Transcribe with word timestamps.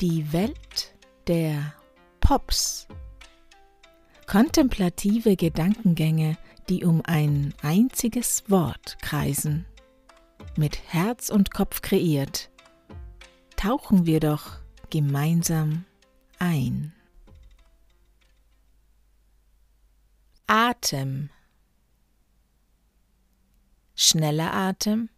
Die 0.00 0.32
Welt 0.32 0.94
der 1.26 1.74
Pops. 2.20 2.86
Kontemplative 4.28 5.34
Gedankengänge, 5.34 6.38
die 6.68 6.84
um 6.84 7.02
ein 7.04 7.52
einziges 7.62 8.48
Wort 8.48 8.98
kreisen. 9.02 9.66
Mit 10.56 10.78
Herz 10.92 11.30
und 11.30 11.52
Kopf 11.52 11.82
kreiert, 11.82 12.48
tauchen 13.56 14.06
wir 14.06 14.20
doch 14.20 14.58
gemeinsam 14.90 15.84
ein. 16.38 16.92
Atem. 20.46 21.30
Schneller 23.96 24.54
Atem, 24.54 25.08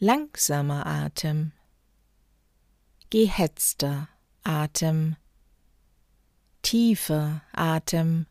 langsamer 0.00 0.86
Atem, 0.86 1.52
gehetzter 3.10 4.08
Atem, 4.44 5.16
tiefer 6.62 7.42
Atem, 7.52 8.26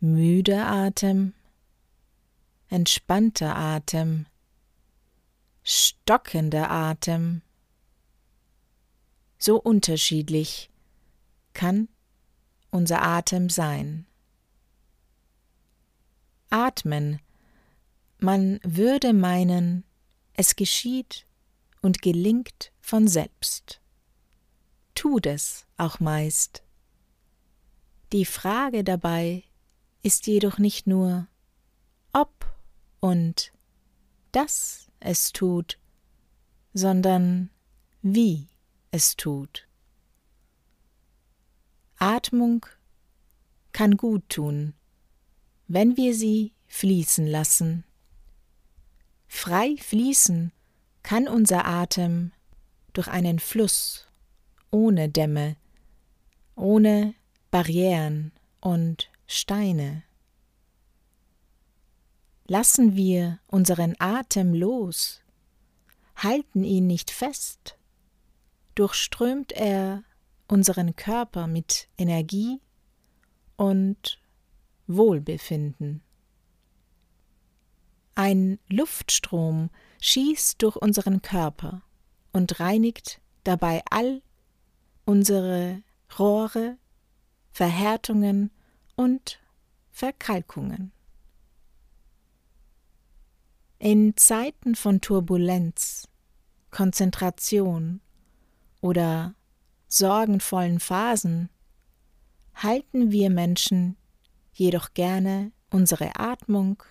müder 0.00 0.66
Atem, 0.66 1.34
entspannter 2.68 3.54
Atem, 3.54 4.26
stockender 5.62 6.70
Atem. 6.70 7.42
So 9.38 9.60
unterschiedlich 9.60 10.70
kann 11.52 11.88
unser 12.70 13.02
Atem 13.02 13.50
sein. 13.50 14.06
Atmen, 16.48 17.20
man 18.18 18.60
würde 18.62 19.12
meinen, 19.12 19.84
es 20.34 20.56
geschieht 20.56 21.26
und 21.82 22.00
gelingt 22.00 22.72
von 22.80 23.08
selbst. 23.08 23.80
Tut 24.94 25.26
es 25.26 25.66
auch 25.76 26.00
meist. 26.00 26.62
Die 28.12 28.24
Frage 28.24 28.84
dabei 28.84 29.42
ist 30.02 30.26
jedoch 30.26 30.58
nicht 30.58 30.86
nur, 30.86 31.26
ob 32.12 32.46
und 33.00 33.52
dass 34.32 34.88
es 35.00 35.32
tut, 35.32 35.78
sondern 36.72 37.50
wie 38.00 38.48
es 38.90 39.16
tut. 39.16 39.66
Atmung 41.96 42.66
kann 43.72 43.96
gut 43.96 44.28
tun, 44.28 44.74
wenn 45.68 45.96
wir 45.96 46.14
sie 46.14 46.52
fließen 46.66 47.26
lassen. 47.26 47.84
Frei 49.26 49.76
fließen 49.78 50.52
kann 51.02 51.28
unser 51.28 51.66
Atem 51.66 52.32
durch 52.92 53.08
einen 53.08 53.38
Fluss 53.38 54.06
ohne 54.70 55.08
Dämme, 55.08 55.56
ohne 56.56 57.14
Barrieren 57.50 58.32
und 58.60 59.10
Steine. 59.26 60.02
Lassen 62.46 62.96
wir 62.96 63.38
unseren 63.46 63.94
Atem 63.98 64.54
los, 64.54 65.22
halten 66.16 66.64
ihn 66.64 66.86
nicht 66.86 67.10
fest, 67.10 67.76
durchströmt 68.74 69.52
er 69.52 70.02
unseren 70.48 70.96
Körper 70.96 71.46
mit 71.46 71.88
Energie 71.96 72.60
und 73.56 74.18
Wohlbefinden. 74.86 76.02
Ein 78.14 78.58
Luftstrom 78.68 79.70
schießt 80.02 80.60
durch 80.60 80.74
unseren 80.74 81.22
Körper 81.22 81.82
und 82.32 82.58
reinigt 82.58 83.20
dabei 83.44 83.82
all 83.88 84.20
unsere 85.04 85.80
Rohre, 86.18 86.76
Verhärtungen 87.52 88.50
und 88.96 89.40
Verkalkungen. 89.92 90.90
In 93.78 94.16
Zeiten 94.16 94.74
von 94.74 95.00
Turbulenz, 95.00 96.08
Konzentration 96.72 98.00
oder 98.80 99.36
sorgenvollen 99.86 100.80
Phasen 100.80 101.48
halten 102.54 103.12
wir 103.12 103.30
Menschen 103.30 103.96
jedoch 104.52 104.94
gerne 104.94 105.52
unsere 105.70 106.16
Atmung 106.16 106.82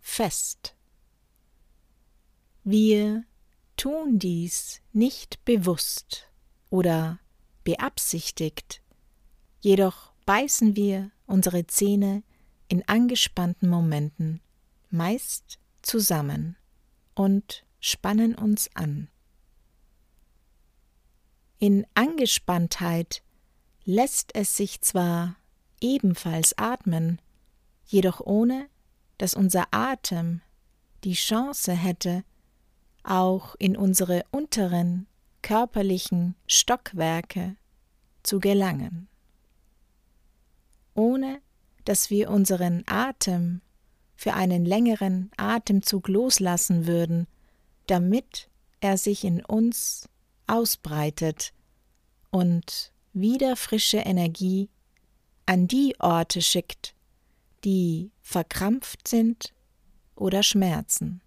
fest. 0.00 0.74
Wir 2.70 3.24
tun 3.78 4.18
dies 4.18 4.82
nicht 4.92 5.42
bewusst 5.46 6.28
oder 6.68 7.18
beabsichtigt, 7.64 8.82
jedoch 9.60 10.12
beißen 10.26 10.76
wir 10.76 11.10
unsere 11.24 11.66
Zähne 11.66 12.22
in 12.68 12.86
angespannten 12.86 13.70
Momenten 13.70 14.42
meist 14.90 15.58
zusammen 15.80 16.58
und 17.14 17.64
spannen 17.80 18.34
uns 18.34 18.68
an. 18.76 19.08
In 21.58 21.86
Angespanntheit 21.94 23.22
lässt 23.86 24.34
es 24.34 24.58
sich 24.58 24.82
zwar 24.82 25.36
ebenfalls 25.80 26.58
atmen, 26.58 27.18
jedoch 27.86 28.20
ohne, 28.20 28.68
dass 29.16 29.32
unser 29.32 29.68
Atem 29.70 30.42
die 31.04 31.14
Chance 31.14 31.72
hätte, 31.72 32.24
auch 33.08 33.54
in 33.58 33.76
unsere 33.76 34.24
unteren 34.30 35.06
körperlichen 35.42 36.34
Stockwerke 36.46 37.56
zu 38.22 38.40
gelangen, 38.40 39.08
ohne 40.94 41.40
dass 41.84 42.10
wir 42.10 42.30
unseren 42.30 42.84
Atem 42.86 43.62
für 44.14 44.34
einen 44.34 44.64
längeren 44.64 45.30
Atemzug 45.36 46.08
loslassen 46.08 46.86
würden, 46.86 47.26
damit 47.86 48.50
er 48.80 48.98
sich 48.98 49.24
in 49.24 49.44
uns 49.44 50.08
ausbreitet 50.46 51.52
und 52.30 52.92
wieder 53.12 53.56
frische 53.56 53.98
Energie 53.98 54.68
an 55.46 55.66
die 55.66 55.94
Orte 55.98 56.42
schickt, 56.42 56.94
die 57.64 58.10
verkrampft 58.20 59.08
sind 59.08 59.54
oder 60.14 60.42
schmerzen. 60.42 61.22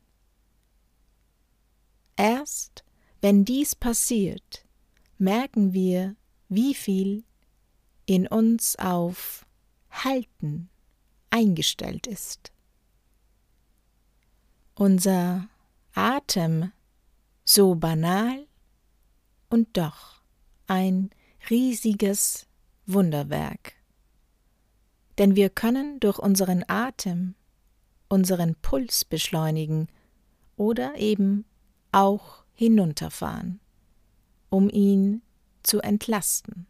Erst 2.22 2.84
wenn 3.22 3.46
dies 3.46 3.74
passiert, 3.74 4.64
merken 5.18 5.74
wir, 5.74 6.16
wie 6.50 6.76
viel 6.76 7.24
in 8.06 8.28
uns 8.28 8.76
auf 8.76 9.44
Halten 9.90 10.70
eingestellt 11.32 12.06
ist. 12.06 12.52
Unser 14.76 15.50
Atem 15.96 16.72
so 17.44 17.74
banal 17.74 18.46
und 19.50 19.76
doch 19.76 20.22
ein 20.68 21.10
riesiges 21.50 22.46
Wunderwerk. 22.86 23.74
Denn 25.18 25.36
wir 25.36 25.50
können 25.50 26.00
durch 26.00 26.20
unseren 26.20 26.66
Atem 26.68 27.34
unseren 28.10 28.54
Puls 28.62 29.06
beschleunigen 29.06 29.88
oder 30.56 30.98
eben 30.98 31.46
auch 31.92 32.44
hinunterfahren, 32.54 33.60
um 34.50 34.70
ihn 34.70 35.22
zu 35.64 35.80
entlasten. 35.82 36.68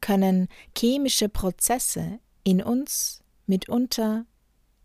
Können 0.00 0.48
chemische 0.76 1.28
Prozesse 1.28 2.20
in 2.44 2.62
uns 2.62 3.22
mitunter 3.46 4.26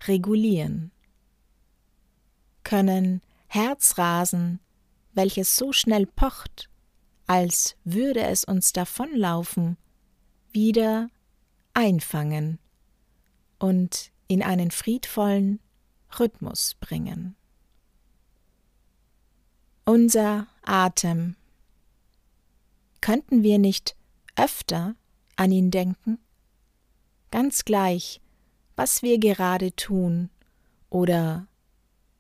regulieren, 0.08 0.92
können 2.64 3.22
Herzrasen, 3.48 4.60
welches 5.14 5.58
so 5.58 5.74
schnell 5.74 6.06
pocht, 6.06 6.70
als 7.28 7.76
würde 7.84 8.22
es 8.22 8.44
uns 8.44 8.74
davonlaufen, 8.74 9.78
wieder 10.52 11.10
einfangen 11.74 12.60
und 13.60 14.12
in 14.28 14.42
einen 14.42 14.72
friedvollen 14.72 15.60
Rhythmus 16.18 16.76
bringen. 16.80 17.36
Unser 19.94 20.48
Atem. 20.64 21.36
Könnten 23.02 23.44
wir 23.44 23.60
nicht 23.60 23.98
öfter 24.38 24.96
an 25.36 25.52
ihn 25.52 25.70
denken? 25.70 26.18
Ganz 27.30 27.66
gleich, 27.66 28.22
was 28.78 29.02
wir 29.02 29.18
gerade 29.20 29.76
tun 29.76 30.30
oder 30.90 31.46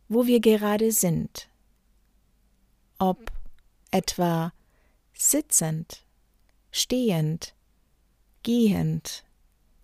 wo 0.10 0.26
wir 0.26 0.42
gerade 0.42 0.92
sind. 0.92 1.48
Ob 3.00 3.32
etwa 3.90 4.52
sitzend, 5.14 6.04
stehend, 6.72 7.56
gehend 8.44 9.24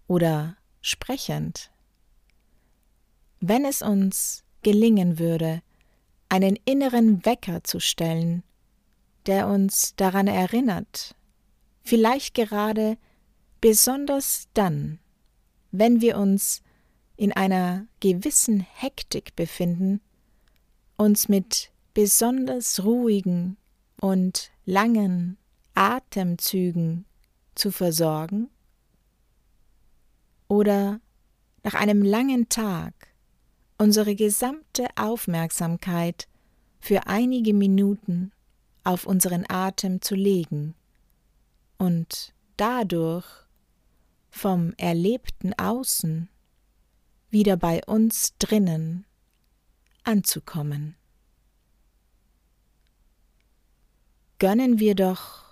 oder 0.08 0.58
sprechend. 0.82 1.72
Wenn 3.40 3.64
es 3.64 3.82
uns 3.82 4.44
gelingen 4.62 5.20
würde, 5.20 5.62
einen 6.30 6.58
inneren 6.66 7.26
Wecker 7.26 7.64
zu 7.64 7.80
stellen, 7.80 8.44
der 9.26 9.48
uns 9.48 9.96
daran 9.96 10.28
erinnert, 10.28 11.16
vielleicht 11.84 12.34
gerade 12.34 12.98
besonders 13.62 14.48
dann, 14.54 15.00
wenn 15.72 16.02
wir 16.02 16.18
uns 16.18 16.62
in 17.16 17.32
einer 17.34 17.88
gewissen 18.00 18.60
Hektik 18.60 19.36
befinden, 19.36 20.02
uns 20.98 21.28
mit 21.28 21.72
besonders 21.94 22.84
ruhigen 22.84 23.58
und 24.00 24.52
langen 24.66 25.38
Atemzügen 25.74 27.06
zu 27.56 27.72
versorgen? 27.72 28.50
Oder 30.48 31.00
nach 31.64 31.74
einem 31.74 32.04
langen 32.04 32.50
Tag 32.50 32.94
unsere 33.78 34.16
gesamte 34.16 34.88
Aufmerksamkeit 34.96 36.28
für 36.80 37.08
einige 37.08 37.54
Minuten 37.54 38.32
auf 38.84 39.06
unseren 39.06 39.46
Atem 39.50 40.02
zu 40.02 40.16
legen 40.16 40.76
und 41.78 42.34
dadurch 42.56 43.26
vom 44.30 44.74
erlebten 44.78 45.54
Außen 45.54 46.30
wieder 47.30 47.58
bei 47.58 47.84
uns 47.86 48.38
drinnen 48.40 49.06
anzukommen. 50.04 50.96
Gönnen 54.40 54.80
wir 54.80 54.96
doch 54.96 55.44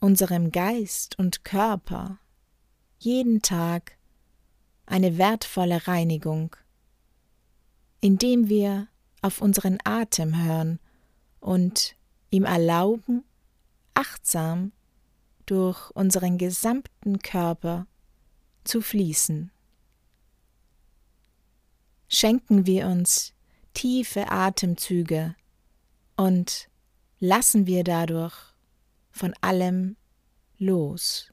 unserem 0.00 0.50
Geist 0.50 1.18
und 1.18 1.44
Körper 1.44 2.18
jeden 2.98 3.42
Tag 3.42 3.96
eine 4.86 5.18
wertvolle 5.18 5.86
Reinigung, 5.86 6.56
indem 8.02 8.48
wir 8.48 8.88
auf 9.22 9.40
unseren 9.40 9.78
Atem 9.84 10.44
hören 10.44 10.80
und 11.40 11.96
ihm 12.30 12.44
erlauben, 12.44 13.24
achtsam 13.94 14.72
durch 15.46 15.90
unseren 15.92 16.36
gesamten 16.36 17.20
Körper 17.20 17.86
zu 18.64 18.80
fließen. 18.80 19.50
Schenken 22.08 22.66
wir 22.66 22.88
uns 22.88 23.32
tiefe 23.72 24.30
Atemzüge 24.30 25.36
und 26.16 26.68
lassen 27.20 27.66
wir 27.66 27.84
dadurch 27.84 28.34
von 29.12 29.32
allem 29.40 29.96
los. 30.58 31.31